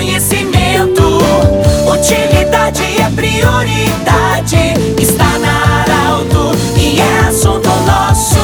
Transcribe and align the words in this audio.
conhecimento. 0.00 1.18
Utilidade 1.86 2.82
é 2.82 3.10
prioridade. 3.14 4.74
Está 4.98 5.38
na 5.38 5.82
Arauto 5.82 6.56
e 6.74 6.98
é 6.98 7.28
assunto 7.28 7.68
nosso. 7.86 8.40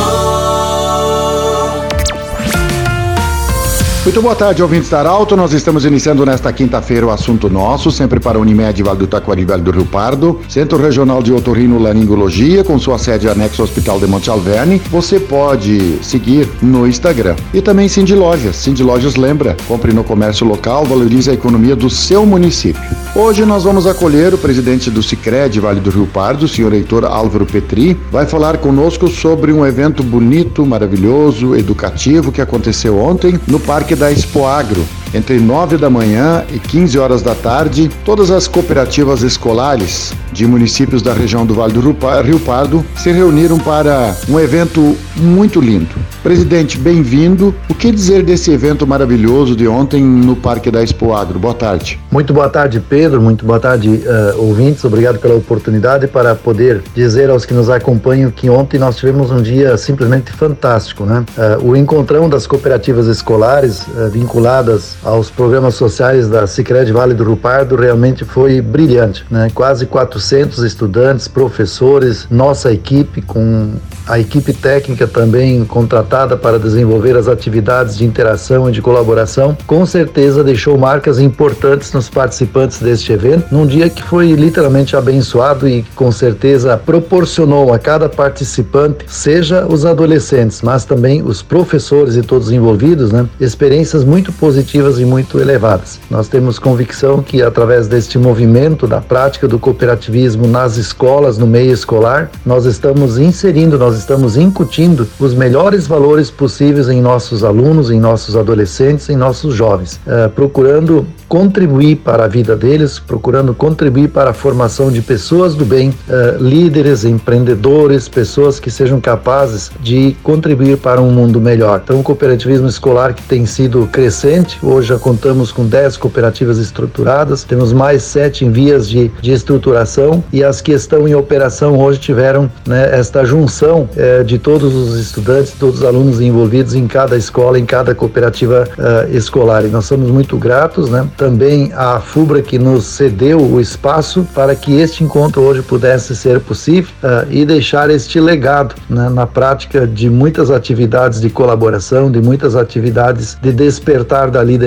Muito 4.06 4.22
boa 4.22 4.36
tarde, 4.36 4.62
ouvintes 4.62 4.88
da 4.88 5.00
Arauto. 5.00 5.36
Nós 5.36 5.52
estamos 5.52 5.84
iniciando 5.84 6.24
nesta 6.24 6.52
quinta-feira 6.52 7.06
o 7.06 7.10
assunto 7.10 7.50
nosso, 7.50 7.90
sempre 7.90 8.20
para 8.20 8.38
a 8.38 8.40
Unimed 8.40 8.80
Vale 8.80 8.98
do 9.00 9.06
Taquari 9.08 9.44
Vale 9.44 9.62
do 9.62 9.72
Rio 9.72 9.84
Pardo, 9.84 10.38
Centro 10.48 10.80
Regional 10.80 11.20
de 11.22 11.32
Otorrino 11.32 11.76
Laringologia, 11.76 12.62
com 12.62 12.78
sua 12.78 12.98
sede 12.98 13.28
anexo 13.28 13.62
ao 13.62 13.64
Hospital 13.66 13.98
de 13.98 14.06
Monte 14.06 14.30
Alverne. 14.30 14.80
Você 14.90 15.18
pode 15.18 15.98
seguir 16.04 16.48
no 16.62 16.86
Instagram. 16.86 17.36
E 17.52 17.60
também 17.60 17.88
Cindy 17.88 18.14
Lojas. 18.14 18.56
Cindy 18.56 18.82
Lojas 18.82 19.16
lembra, 19.16 19.56
compre 19.66 19.92
no 19.92 20.04
comércio 20.04 20.46
local, 20.46 20.84
valorize 20.84 21.30
a 21.30 21.34
economia 21.34 21.76
do 21.76 21.90
seu 21.90 22.24
município. 22.24 22.82
Hoje 23.14 23.44
nós 23.44 23.64
vamos 23.64 23.86
acolher 23.86 24.34
o 24.34 24.38
presidente 24.38 24.90
do 24.90 25.02
Cicred 25.02 25.58
Vale 25.58 25.80
do 25.80 25.90
Rio 25.90 26.06
Pardo, 26.06 26.44
o 26.44 26.48
senhor 26.48 26.72
Heitor 26.72 27.04
Álvaro 27.04 27.46
Petri, 27.46 27.96
vai 28.10 28.26
falar 28.26 28.58
conosco 28.58 29.08
sobre 29.08 29.52
um 29.52 29.64
evento 29.64 30.02
bonito, 30.02 30.66
maravilhoso, 30.66 31.54
educativo 31.56 32.30
que 32.30 32.40
aconteceu 32.40 32.98
ontem 32.98 33.38
no 33.46 33.58
Parque 33.58 33.94
da 33.94 34.12
Expoagro, 34.12 34.84
entre 35.14 35.38
9 35.38 35.76
da 35.76 35.88
manhã 35.88 36.44
e 36.52 36.58
15 36.58 36.98
horas 36.98 37.22
da 37.22 37.34
tarde, 37.34 37.90
todas 38.04 38.30
as 38.30 38.48
cooperativas 38.48 39.22
escolares 39.22 40.12
de 40.32 40.46
municípios 40.46 41.02
da 41.02 41.12
região 41.12 41.46
do 41.46 41.54
Vale 41.54 41.72
do 41.72 41.80
Rio 41.80 42.38
Pardo 42.40 42.84
se 42.96 43.10
reuniram 43.10 43.58
para 43.58 44.14
um 44.28 44.38
evento 44.38 44.96
muito 45.16 45.60
lindo. 45.60 45.94
Presidente, 46.22 46.78
bem-vindo. 46.78 47.54
O 47.70 47.74
que 47.74 47.90
dizer 47.90 48.22
desse 48.22 48.50
evento 48.50 48.86
maravilhoso 48.86 49.56
de 49.56 49.66
ontem 49.66 50.02
no 50.02 50.36
Parque 50.36 50.70
da 50.70 50.82
Expoagro? 50.82 51.38
Boa 51.38 51.54
tarde. 51.54 51.98
Muito 52.10 52.32
boa 52.32 52.48
tarde, 52.48 52.80
Pedro. 52.80 53.20
Muito 53.20 53.44
boa 53.44 53.60
tarde, 53.60 53.88
uh, 53.88 54.42
ouvintes. 54.42 54.84
Obrigado 54.84 55.18
pela 55.18 55.34
oportunidade 55.34 56.06
para 56.06 56.34
poder 56.34 56.82
dizer 56.94 57.30
aos 57.30 57.44
que 57.44 57.54
nos 57.54 57.70
acompanham 57.70 58.30
que 58.30 58.50
ontem 58.50 58.78
nós 58.78 58.96
tivemos 58.96 59.30
um 59.30 59.40
dia 59.40 59.76
simplesmente 59.76 60.32
fantástico, 60.32 61.04
né? 61.04 61.24
Uh, 61.38 61.70
o 61.70 61.76
encontrão 61.76 62.28
das 62.28 62.46
cooperativas 62.46 63.06
escolares 63.06 63.82
uh, 63.82 64.10
vinculadas 64.10 64.95
aos 65.02 65.30
programas 65.30 65.74
sociais 65.74 66.28
da 66.28 66.46
Sicredi 66.46 66.92
Vale 66.92 67.14
do 67.14 67.24
Rio 67.24 67.36
Pardo 67.36 67.76
realmente 67.76 68.24
foi 68.24 68.60
brilhante, 68.60 69.24
né? 69.30 69.48
Quase 69.54 69.86
400 69.86 70.62
estudantes, 70.64 71.28
professores, 71.28 72.26
nossa 72.30 72.72
equipe 72.72 73.22
com 73.22 73.74
a 74.06 74.20
equipe 74.20 74.52
técnica 74.52 75.06
também 75.06 75.64
contratada 75.64 76.36
para 76.36 76.58
desenvolver 76.58 77.16
as 77.16 77.26
atividades 77.26 77.96
de 77.96 78.04
interação 78.04 78.68
e 78.68 78.72
de 78.72 78.80
colaboração, 78.80 79.56
com 79.66 79.84
certeza 79.84 80.44
deixou 80.44 80.78
marcas 80.78 81.18
importantes 81.18 81.92
nos 81.92 82.08
participantes 82.08 82.78
deste 82.78 83.12
evento, 83.12 83.52
num 83.52 83.66
dia 83.66 83.90
que 83.90 84.02
foi 84.02 84.32
literalmente 84.32 84.96
abençoado 84.96 85.68
e 85.68 85.84
com 85.96 86.12
certeza 86.12 86.76
proporcionou 86.76 87.72
a 87.72 87.78
cada 87.78 88.08
participante, 88.08 89.04
seja 89.08 89.66
os 89.66 89.84
adolescentes, 89.84 90.62
mas 90.62 90.84
também 90.84 91.22
os 91.22 91.42
professores 91.42 92.14
e 92.14 92.22
todos 92.22 92.52
envolvidos, 92.52 93.10
né, 93.10 93.28
experiências 93.40 94.04
muito 94.04 94.32
positivas 94.32 94.85
e 94.98 95.04
muito 95.04 95.38
elevadas. 95.38 95.98
Nós 96.10 96.28
temos 96.28 96.58
convicção 96.58 97.22
que 97.22 97.42
através 97.42 97.88
deste 97.88 98.18
movimento 98.18 98.86
da 98.86 99.00
prática 99.00 99.48
do 99.48 99.58
cooperativismo 99.58 100.46
nas 100.46 100.76
escolas, 100.76 101.36
no 101.38 101.46
meio 101.46 101.72
escolar, 101.72 102.30
nós 102.44 102.64
estamos 102.64 103.18
inserindo, 103.18 103.78
nós 103.78 103.98
estamos 103.98 104.36
incutindo 104.36 105.06
os 105.18 105.34
melhores 105.34 105.86
valores 105.86 106.30
possíveis 106.30 106.88
em 106.88 107.00
nossos 107.00 107.42
alunos, 107.42 107.90
em 107.90 108.00
nossos 108.00 108.36
adolescentes, 108.36 109.08
em 109.08 109.16
nossos 109.16 109.54
jovens, 109.54 110.00
uh, 110.06 110.30
procurando 110.30 111.06
contribuir 111.28 111.96
para 111.96 112.24
a 112.24 112.28
vida 112.28 112.54
deles, 112.54 112.98
procurando 112.98 113.52
contribuir 113.52 114.08
para 114.08 114.30
a 114.30 114.32
formação 114.32 114.90
de 114.90 115.02
pessoas 115.02 115.54
do 115.54 115.64
bem, 115.64 115.90
uh, 115.90 116.42
líderes, 116.42 117.04
empreendedores, 117.04 118.08
pessoas 118.08 118.60
que 118.60 118.70
sejam 118.70 119.00
capazes 119.00 119.70
de 119.80 120.16
contribuir 120.22 120.78
para 120.78 121.00
um 121.00 121.10
mundo 121.10 121.40
melhor. 121.40 121.80
Então, 121.82 122.00
o 122.00 122.02
cooperativismo 122.02 122.68
escolar 122.68 123.14
que 123.14 123.22
tem 123.22 123.44
sido 123.46 123.88
crescente, 123.90 124.58
hoje 124.76 124.88
já 124.88 124.98
contamos 124.98 125.50
com 125.50 125.66
10 125.66 125.96
cooperativas 125.96 126.58
estruturadas, 126.58 127.44
temos 127.44 127.72
mais 127.72 128.02
sete 128.02 128.44
em 128.44 128.50
vias 128.50 128.86
de, 128.88 129.08
de 129.22 129.32
estruturação 129.32 130.22
e 130.30 130.44
as 130.44 130.60
que 130.60 130.72
estão 130.72 131.08
em 131.08 131.14
operação 131.14 131.78
hoje 131.78 131.98
tiveram 131.98 132.50
né, 132.66 132.90
esta 132.92 133.24
junção 133.24 133.88
uh, 133.96 134.22
de 134.22 134.38
todos 134.38 134.74
os 134.74 134.98
estudantes, 134.98 135.52
todos 135.58 135.80
os 135.80 135.84
alunos 135.84 136.20
envolvidos 136.20 136.74
em 136.74 136.86
cada 136.86 137.16
escola, 137.16 137.58
em 137.58 137.64
cada 137.64 137.94
cooperativa 137.94 138.68
uh, 138.76 139.16
escolar. 139.16 139.64
E 139.64 139.68
nós 139.68 139.86
somos 139.86 140.10
muito 140.10 140.36
gratos, 140.36 140.90
né? 140.90 141.08
também 141.16 141.72
a 141.74 141.98
FUBRA 141.98 142.42
que 142.42 142.58
nos 142.58 142.84
cedeu 142.84 143.40
o 143.40 143.58
espaço 143.58 144.26
para 144.34 144.54
que 144.54 144.78
este 144.78 145.02
encontro 145.02 145.40
hoje 145.40 145.62
pudesse 145.62 146.14
ser 146.14 146.38
possível 146.40 146.90
uh, 147.02 147.26
e 147.30 147.46
deixar 147.46 147.88
este 147.88 148.20
legado 148.20 148.74
né, 148.90 149.08
na 149.08 149.26
prática 149.26 149.86
de 149.86 150.10
muitas 150.10 150.50
atividades 150.50 151.18
de 151.18 151.30
colaboração, 151.30 152.10
de 152.10 152.20
muitas 152.20 152.54
atividades 152.54 153.38
de 153.40 153.52
despertar 153.52 154.30
da 154.30 154.42
liderança 154.42 154.65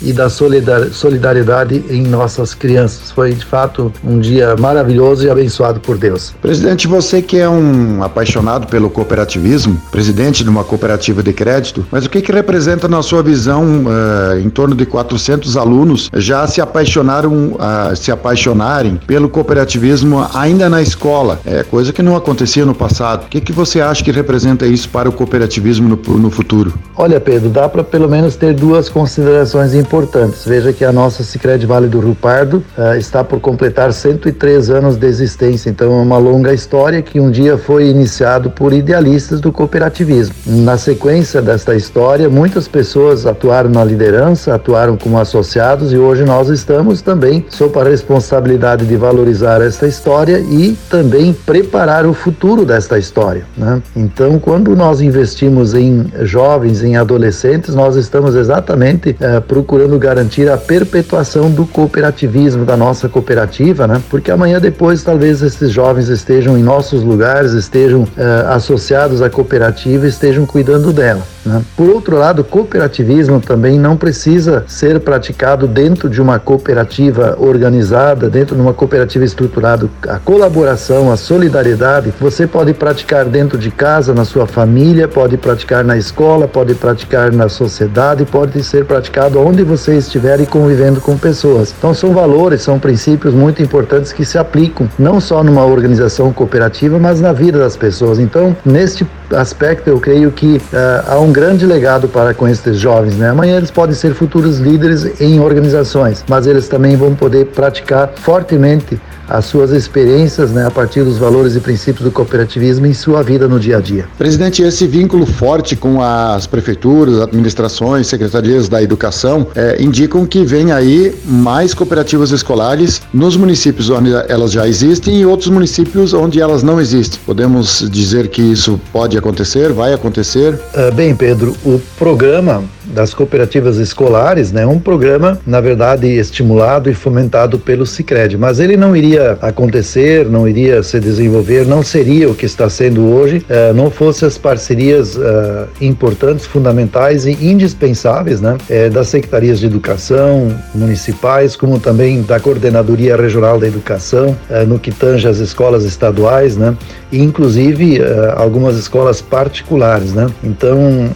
e 0.00 0.12
da 0.12 0.28
solidariedade 0.28 1.84
em 1.90 2.02
nossas 2.02 2.54
crianças. 2.54 3.10
Foi 3.10 3.32
de 3.32 3.44
fato 3.44 3.92
um 4.04 4.18
dia 4.18 4.56
maravilhoso 4.56 5.26
e 5.26 5.30
abençoado 5.30 5.80
por 5.80 5.98
Deus. 5.98 6.34
Presidente, 6.40 6.86
você 6.86 7.20
que 7.20 7.38
é 7.38 7.48
um 7.48 8.02
apaixonado 8.02 8.66
pelo 8.66 8.88
cooperativismo, 8.88 9.80
presidente 9.90 10.44
de 10.44 10.50
uma 10.50 10.64
cooperativa 10.64 11.22
de 11.22 11.32
crédito, 11.32 11.84
mas 11.90 12.06
o 12.06 12.10
que, 12.10 12.20
que 12.20 12.32
representa 12.32 12.88
na 12.88 13.02
sua 13.02 13.22
visão 13.22 13.84
uh, 13.84 14.38
em 14.38 14.48
torno 14.48 14.74
de 14.74 14.86
400 14.86 15.56
alunos? 15.56 15.72
alunos 15.72 16.10
já 16.14 16.46
se 16.46 16.60
apaixonaram, 16.60 17.52
uh, 17.52 17.96
se 17.96 18.12
apaixonarem 18.12 19.00
pelo 19.06 19.28
cooperativismo 19.28 20.26
ainda 20.34 20.68
na 20.68 20.82
escola, 20.82 21.40
é 21.44 21.62
coisa 21.62 21.92
que 21.92 22.02
não 22.02 22.16
acontecia 22.16 22.64
no 22.64 22.74
passado. 22.74 23.24
O 23.24 23.28
que, 23.28 23.40
que 23.40 23.52
você 23.52 23.80
acha 23.80 24.04
que 24.04 24.10
representa 24.10 24.66
isso 24.66 24.88
para 24.88 25.08
o 25.08 25.12
cooperativismo 25.12 25.88
no, 25.88 26.18
no 26.18 26.30
futuro? 26.30 26.72
Olha, 26.96 27.20
Pedro, 27.20 27.48
dá 27.48 27.68
para 27.68 27.82
pelo 27.82 28.08
menos 28.08 28.36
ter 28.36 28.54
duas 28.54 28.88
considerações 28.88 29.31
importantes. 29.74 30.44
Veja 30.44 30.72
que 30.72 30.84
a 30.84 30.92
nossa 30.92 31.22
Sicredi 31.22 31.66
Vale 31.66 31.88
do 31.88 32.00
Rio 32.00 32.14
Pardo 32.14 32.62
uh, 32.76 32.96
está 32.98 33.22
por 33.22 33.40
completar 33.40 33.92
103 33.92 34.70
anos 34.70 34.96
de 34.96 35.06
existência, 35.06 35.70
então 35.70 35.92
é 35.92 36.02
uma 36.02 36.18
longa 36.18 36.52
história 36.52 37.02
que 37.02 37.20
um 37.20 37.30
dia 37.30 37.56
foi 37.56 37.88
iniciado 37.88 38.50
por 38.50 38.72
idealistas 38.72 39.40
do 39.40 39.52
cooperativismo. 39.52 40.34
Na 40.46 40.76
sequência 40.76 41.40
desta 41.40 41.74
história, 41.74 42.28
muitas 42.28 42.68
pessoas 42.68 43.26
atuaram 43.26 43.70
na 43.70 43.84
liderança, 43.84 44.54
atuaram 44.54 44.96
como 44.96 45.18
associados 45.18 45.92
e 45.92 45.96
hoje 45.96 46.24
nós 46.24 46.48
estamos 46.48 47.02
também 47.02 47.44
sob 47.48 47.78
a 47.78 47.84
responsabilidade 47.84 48.86
de 48.86 48.96
valorizar 48.96 49.60
esta 49.60 49.86
história 49.86 50.38
e 50.40 50.76
também 50.90 51.32
preparar 51.32 52.06
o 52.06 52.12
futuro 52.12 52.64
desta 52.64 52.98
história. 52.98 53.44
Né? 53.56 53.82
Então, 53.96 54.38
quando 54.38 54.74
nós 54.76 55.00
investimos 55.00 55.74
em 55.74 56.06
jovens, 56.22 56.82
em 56.82 56.96
adolescentes, 56.96 57.74
nós 57.74 57.96
estamos 57.96 58.34
exatamente 58.34 59.16
eh, 59.22 59.40
procurando 59.40 59.96
garantir 59.98 60.50
a 60.50 60.56
perpetuação 60.56 61.48
do 61.48 61.64
cooperativismo 61.64 62.64
da 62.64 62.76
nossa 62.76 63.08
cooperativa, 63.08 63.86
né? 63.86 64.02
porque 64.10 64.32
amanhã 64.32 64.60
depois 64.60 65.04
talvez 65.04 65.40
esses 65.42 65.70
jovens 65.70 66.08
estejam 66.08 66.58
em 66.58 66.62
nossos 66.62 67.04
lugares, 67.04 67.52
estejam 67.52 68.06
eh, 68.16 68.46
associados 68.48 69.22
à 69.22 69.30
cooperativa, 69.30 70.06
estejam 70.08 70.44
cuidando 70.44 70.92
dela. 70.92 71.22
Né? 71.44 71.62
Por 71.76 71.88
outro 71.88 72.16
lado, 72.16 72.44
cooperativismo 72.44 73.40
também 73.40 73.78
não 73.78 73.96
precisa 73.96 74.64
ser 74.66 75.00
praticado 75.00 75.66
dentro 75.66 76.08
de 76.08 76.20
uma 76.20 76.38
cooperativa 76.38 77.36
organizada, 77.38 78.30
dentro 78.30 78.54
de 78.54 78.62
uma 78.62 78.72
cooperativa 78.72 79.24
estruturada. 79.24 79.88
A 80.08 80.18
colaboração, 80.18 81.10
a 81.10 81.16
solidariedade, 81.16 82.12
você 82.20 82.46
pode 82.46 82.72
praticar 82.74 83.24
dentro 83.24 83.58
de 83.58 83.70
casa, 83.70 84.14
na 84.14 84.24
sua 84.24 84.46
família, 84.46 85.08
pode 85.08 85.36
praticar 85.36 85.84
na 85.84 85.96
escola, 85.96 86.46
pode 86.46 86.74
praticar 86.74 87.32
na 87.32 87.48
sociedade, 87.48 88.24
pode 88.24 88.62
ser 88.62 88.84
praticado 88.84 89.40
onde 89.40 89.62
você 89.62 89.96
estiver 89.96 90.40
e 90.40 90.46
convivendo 90.46 91.00
com 91.00 91.16
pessoas. 91.16 91.74
Então 91.76 91.92
são 91.92 92.12
valores, 92.12 92.62
são 92.62 92.78
princípios 92.78 93.34
muito 93.34 93.62
importantes 93.62 94.12
que 94.12 94.24
se 94.24 94.38
aplicam 94.38 94.88
não 94.98 95.20
só 95.20 95.42
numa 95.42 95.64
organização 95.64 96.32
cooperativa, 96.32 96.98
mas 96.98 97.20
na 97.20 97.32
vida 97.32 97.58
das 97.58 97.76
pessoas. 97.76 98.18
Então, 98.18 98.56
neste 98.64 99.06
aspecto, 99.34 99.88
eu 99.88 99.98
creio 99.98 100.30
que 100.30 100.56
uh, 100.56 100.60
há 101.06 101.18
um 101.18 101.32
grande 101.32 101.66
legado 101.66 102.08
para 102.08 102.34
com 102.34 102.48
esses 102.48 102.78
jovens. 102.78 103.16
Né? 103.16 103.30
Amanhã 103.30 103.56
eles 103.56 103.70
podem 103.70 103.94
ser 103.94 104.14
futuros 104.14 104.58
líderes 104.58 105.20
em 105.20 105.40
organizações, 105.40 106.24
mas 106.28 106.46
eles 106.46 106.68
também 106.68 106.96
vão 106.96 107.14
poder 107.14 107.46
praticar 107.46 108.12
fortemente 108.16 109.00
as 109.28 109.44
suas 109.44 109.70
experiências 109.70 110.50
né, 110.50 110.66
a 110.66 110.70
partir 110.70 111.02
dos 111.04 111.18
valores 111.18 111.56
e 111.56 111.60
princípios 111.60 112.04
do 112.04 112.10
cooperativismo 112.10 112.86
em 112.86 112.94
sua 112.94 113.22
vida 113.22 113.48
no 113.48 113.58
dia 113.58 113.78
a 113.78 113.80
dia. 113.80 114.06
Presidente, 114.18 114.62
esse 114.62 114.86
vínculo 114.86 115.26
forte 115.26 115.76
com 115.76 116.02
as 116.02 116.46
prefeituras, 116.46 117.20
administrações, 117.20 118.06
secretarias 118.06 118.68
da 118.68 118.82
educação 118.82 119.46
é, 119.54 119.82
indicam 119.82 120.26
que 120.26 120.44
vem 120.44 120.72
aí 120.72 121.14
mais 121.24 121.74
cooperativas 121.74 122.30
escolares 122.30 123.02
nos 123.12 123.36
municípios 123.36 123.90
onde 123.90 124.10
elas 124.28 124.52
já 124.52 124.66
existem 124.66 125.20
e 125.20 125.26
outros 125.26 125.48
municípios 125.48 126.12
onde 126.12 126.40
elas 126.40 126.62
não 126.62 126.80
existem. 126.80 127.20
Podemos 127.24 127.88
dizer 127.90 128.28
que 128.28 128.42
isso 128.42 128.80
pode 128.92 129.16
acontecer, 129.16 129.72
vai 129.72 129.92
acontecer? 129.92 130.54
Uh, 130.74 130.92
bem, 130.94 131.14
Pedro, 131.14 131.56
o 131.64 131.80
programa 131.98 132.64
das 132.92 133.14
cooperativas 133.14 133.78
escolares, 133.78 134.52
né, 134.52 134.66
um 134.66 134.78
programa, 134.78 135.38
na 135.46 135.60
verdade, 135.60 136.06
estimulado 136.06 136.90
e 136.90 136.94
fomentado 136.94 137.58
pelo 137.58 137.86
Sicredi, 137.86 138.36
mas 138.36 138.60
ele 138.60 138.76
não 138.76 138.94
iria 138.94 139.38
acontecer, 139.40 140.28
não 140.28 140.46
iria 140.46 140.82
se 140.82 141.00
desenvolver, 141.00 141.66
não 141.66 141.82
seria 141.82 142.28
o 142.28 142.34
que 142.34 142.46
está 142.46 142.68
sendo 142.68 143.06
hoje, 143.12 143.44
eh, 143.48 143.72
não 143.72 143.90
fosse 143.90 144.24
as 144.24 144.38
parcerias 144.38 145.16
eh, 145.16 145.66
importantes, 145.80 146.46
fundamentais 146.46 147.26
e 147.26 147.32
indispensáveis, 147.40 148.40
né, 148.40 148.56
eh, 148.68 148.88
das 148.88 149.08
secretarias 149.08 149.58
de 149.58 149.66
educação 149.66 150.54
municipais, 150.74 151.56
como 151.56 151.78
também 151.78 152.22
da 152.22 152.38
coordenadoria 152.38 153.16
regional 153.16 153.58
da 153.58 153.66
educação, 153.66 154.36
no 154.66 154.78
que 154.78 154.90
tange 154.90 155.26
as 155.26 155.38
escolas 155.38 155.84
estaduais, 155.84 156.56
né, 156.56 156.76
e 157.10 157.22
inclusive 157.22 158.00
algumas 158.36 158.76
escolas 158.76 159.20
particulares, 159.20 160.12
né. 160.12 160.26
Então 160.42 161.10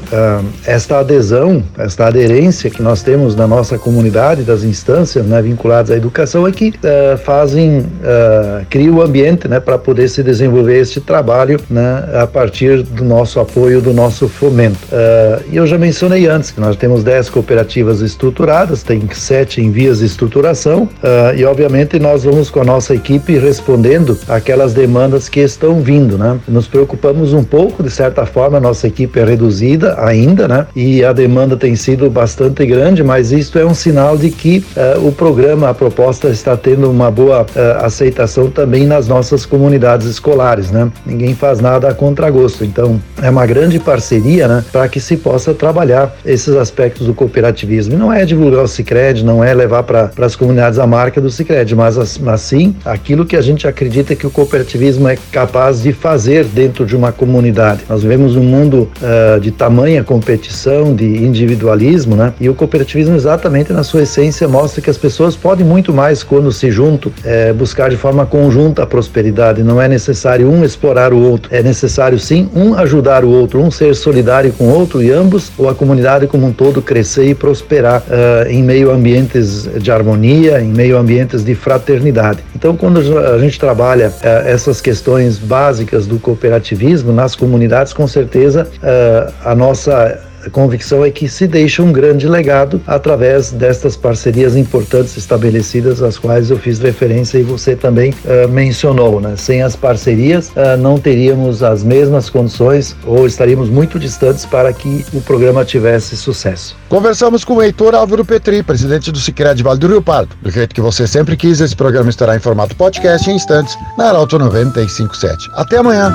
esta 0.65 1.01
adesão, 1.01 1.63
esta 1.79 2.07
aderência 2.07 2.71
que 2.71 2.83
nós 2.83 3.03
temos 3.03 3.35
na 3.35 3.47
nossa 3.47 3.79
comunidade, 3.79 4.43
das 4.43 4.63
instâncias 4.63 5.25
né, 5.27 5.41
vinculadas 5.43 5.91
à 5.91 5.97
educação, 5.97 6.47
é 6.47 6.53
que 6.53 6.69
uh, 6.69 7.19
fazem, 7.19 7.81
uh, 7.81 8.67
criam 8.69 8.97
o 8.97 9.03
ambiente 9.03 9.49
né, 9.49 9.61
para 9.61 9.79
poder 9.79 10.09
se 10.09 10.23
desenvolver 10.23 10.79
este 10.79 11.01
trabalho 11.01 11.61
né, 11.69 12.05
a 12.23 12.27
partir 12.27 12.83
do 12.83 13.05
nosso 13.05 13.41
apoio, 13.41 13.81
do 13.81 13.93
nosso 13.93 14.29
fomento. 14.29 14.79
Uh, 14.87 15.45
e 15.51 15.57
eu 15.57 15.67
já 15.67 15.79
mencionei 15.79 16.27
antes 16.27 16.51
que 16.51 16.61
nós 16.61 16.77
temos 16.77 17.03
10 17.03 17.31
cooperativas 17.31 18.01
estruturadas, 18.01 18.83
tem 18.83 19.03
sete 19.13 19.61
em 19.61 19.71
vias 19.71 19.99
de 19.99 20.07
estruturação, 20.07 20.89
e 21.37 21.45
obviamente 21.45 21.99
nós 21.99 22.25
vamos 22.25 22.51
com 22.51 22.61
a 22.61 22.65
nossa 22.65 22.95
equipe 22.95 23.39
respondendo 23.39 24.19
aquelas 24.29 24.75
demandas 24.75 25.29
que 25.29 25.41
estão 25.41 25.81
vindo. 25.81 26.19
Né? 26.19 26.39
Nos 26.49 26.67
preocupamos 26.69 27.33
um 27.33 27.45
pouco, 27.45 27.83
de 27.83 27.91
certa 27.91 28.27
forma, 28.27 28.59
a 28.59 28.61
nossa 28.61 28.87
equipe 28.87 29.19
é 29.19 29.25
reduzida 29.25 29.97
ainda, 29.99 30.49
né? 30.49 30.67
e 30.75 31.05
a 31.05 31.13
demanda 31.13 31.56
tem 31.57 31.75
sido 31.77 32.11
bastante 32.11 32.65
grande, 32.67 33.03
mas 33.03 33.33
isto 33.33 33.59
é 33.59 33.65
um 33.65 33.75
sinal 33.75 34.17
de 34.17 34.31
que 34.31 34.65
uh, 34.77 35.07
o 35.07 35.13
programa, 35.13 35.71
a 35.71 35.75
proposta 35.75 36.29
está 36.29 36.57
tendo 36.57 36.91
uma 36.91 37.11
boa 37.11 37.43
uh, 37.43 37.85
aceitação 37.85 38.51
também 38.51 38.87
nas 38.87 39.09
nossas 39.09 39.47
comunidades 39.47 40.07
escolares, 40.07 40.71
né? 40.71 40.91
Ninguém 41.05 41.35
faz 41.35 41.61
nada 41.61 41.89
a 41.89 41.95
contragosto, 41.95 42.65
então 42.65 43.01
é 43.23 43.31
uma 43.31 43.47
grande 43.47 43.79
parceria, 43.79 44.49
né, 44.49 44.65
para 44.73 44.89
que 44.89 45.01
se 45.01 45.17
possa 45.17 45.55
trabalhar 45.55 46.15
esses 46.25 46.55
aspectos 46.55 47.07
do 47.07 47.15
cooperativismo. 47.15 47.95
E 47.95 47.97
não 47.97 48.13
é 48.13 48.25
divulgar 48.25 48.65
o 48.65 48.69
Sicredi, 48.69 49.25
não 49.25 49.43
é 49.43 49.53
levar 49.55 49.83
para 49.83 50.11
as 50.21 50.37
comunidades 50.37 50.79
a 50.79 50.87
marca 50.87 51.21
do 51.21 51.31
Sicredi, 51.31 51.75
mas, 51.75 52.19
mas 52.19 52.41
sim 52.41 52.75
aquilo 52.85 53.25
que 53.25 53.37
a 53.37 53.41
gente 53.41 53.67
acredita 53.67 54.15
que 54.15 54.27
o 54.27 54.31
cooperativismo 54.31 55.09
é 55.09 55.17
capaz 55.31 55.83
de 55.83 55.93
fazer 55.93 56.45
dentro 56.45 56.85
de 56.85 56.97
uma 56.97 57.13
comunidade. 57.13 57.83
Nós 57.89 58.03
vivemos 58.03 58.37
um 58.37 58.43
mundo 58.43 58.89
uh, 59.01 59.41
de 59.41 59.51
tamanha 59.51 60.05
competição, 60.05 60.95
de 60.95 61.25
individualismo, 61.47 62.17
né? 62.17 62.33
E 62.41 62.49
o 62.49 62.55
cooperativismo, 62.55 63.15
exatamente 63.15 63.73
na 63.73 63.83
sua 63.83 64.03
essência, 64.03 64.49
mostra 64.49 64.83
que 64.83 64.91
as 64.91 64.99
pessoas 64.99 65.37
podem 65.37 65.65
muito 65.65 65.93
mais 65.93 66.23
quando 66.23 66.51
se 66.53 66.71
juntam, 66.71 67.13
é, 67.25 67.53
buscar 67.53 67.89
de 67.89 67.97
forma 67.97 68.27
conjunta 68.27 68.83
a 68.83 68.87
prosperidade. 68.87 69.63
Não 69.63 69.81
é 69.81 69.89
necessário 69.89 70.51
um 70.51 70.65
explorar 70.65 71.13
o 71.13 71.23
outro, 71.23 71.55
é 71.55 71.63
necessário 71.63 72.19
sim 72.19 72.49
um 72.55 72.75
ajudar 72.75 73.25
o 73.25 73.31
outro, 73.31 73.61
um 73.61 73.71
ser 73.71 73.95
solidário 73.95 74.53
com 74.53 74.65
o 74.65 74.75
outro 74.75 75.03
e 75.03 75.11
ambos, 75.11 75.53
ou 75.57 75.69
a 75.69 75.75
comunidade 75.75 76.27
como 76.27 76.47
um 76.47 76.53
todo, 76.53 76.83
crescer 76.83 77.29
e 77.29 77.35
prosperar 77.35 78.03
uh, 78.03 78.51
em 78.51 78.63
meio 78.63 78.91
a 78.91 78.95
ambientes 78.95 79.69
de 79.81 79.91
harmonia, 79.91 80.61
em 80.61 80.73
meio 80.73 80.97
a 80.97 81.01
ambientes 81.01 81.45
de 81.45 81.55
fraternidade. 81.55 82.41
Então, 82.55 82.77
quando 82.77 83.01
a 83.19 83.39
gente 83.39 83.59
trabalha 83.59 84.09
uh, 84.09 84.49
essas 84.49 84.81
questões 84.81 85.39
básicas 85.39 86.07
do 86.07 86.19
cooperativismo 86.19 87.13
nas 87.13 87.35
comunidades, 87.35 87.93
com 87.93 88.07
certeza 88.07 88.67
uh, 88.67 89.33
a 89.45 89.55
nossa 89.55 90.19
convicção 90.51 91.05
é 91.05 91.11
que 91.11 91.29
se 91.29 91.47
deixa 91.47 91.83
um 91.83 91.93
grande 91.93 92.29
legado 92.29 92.81
através 92.87 93.53
destas 93.53 93.97
parcerias 93.97 94.57
importantes 94.57 95.17
estabelecidas, 95.17 96.03
às 96.03 96.19
quais 96.19 96.51
eu 96.51 96.59
fiz 96.59 96.79
referência 96.79 97.39
e 97.39 97.43
você 97.43 97.75
também 97.75 98.11
uh, 98.11 98.49
mencionou. 98.49 99.21
Né? 99.21 99.35
Sem 99.37 99.63
as 99.63 99.77
parcerias, 99.77 100.49
uh, 100.51 100.77
não 100.79 100.99
teríamos 100.99 101.63
as 101.63 101.83
mesmas 101.83 102.31
condições 102.31 102.97
ou 103.05 103.27
estaríamos 103.27 103.69
muito 103.69 103.99
distantes 103.99 104.45
para 104.45 104.73
que 104.73 105.05
o 105.13 105.21
programa 105.21 105.65
tivesse 105.65 106.17
sucesso. 106.17 106.77
Conversamos 106.89 107.45
com 107.45 107.55
o 107.55 107.63
Heitor 107.63 107.95
Álvaro 107.95 108.25
Petri, 108.25 108.63
presidente 108.63 109.11
do 109.11 109.19
Sicredi 109.19 109.63
Vale 109.63 109.79
do 109.79 109.89
Rio 109.89 110.03
Pardo. 110.03 110.37
Do 110.43 110.51
jeito 110.51 110.75
que 110.75 110.81
você 110.81 111.07
sempre 111.07 111.37
quis, 111.37 111.61
esse 111.61 111.75
programa 111.75 112.11
estará 112.11 112.37
em 112.37 112.41
formato 112.41 112.77
podcast 112.77 113.29
em 113.31 113.35
instantes 113.35 113.77
na 113.97 114.09
Arauto 114.09 114.39
957. 114.39 115.51
Até 115.55 115.79
amanhã. 115.79 116.13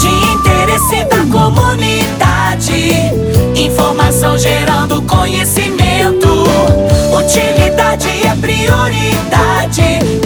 De 0.00 0.08
interesse 0.34 1.04
da 1.04 1.24
comunidade. 1.32 3.13
Informação 3.56 4.36
gerando 4.36 5.00
conhecimento. 5.02 6.28
Utilidade 7.16 8.08
é 8.26 8.34
prioridade. 8.40 10.23